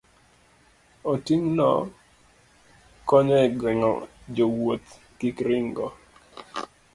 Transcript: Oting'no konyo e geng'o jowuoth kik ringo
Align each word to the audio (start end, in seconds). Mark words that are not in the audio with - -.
Oting'no 1.11 1.67
konyo 3.07 3.35
e 3.45 3.47
geng'o 3.59 3.91
jowuoth 4.35 4.89
kik 5.17 5.37
ringo 5.47 5.87